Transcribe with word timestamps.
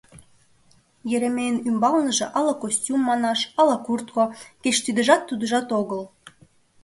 Еремейын 1.15 1.57
ӱмбалныже 1.69 2.25
ала 2.37 2.53
костюм 2.61 2.99
манаш, 3.09 3.39
ала 3.59 3.77
куртко, 3.85 4.23
кеч 4.63 4.75
тидыжат-тудыжат 4.83 5.67
огыл. 5.79 6.01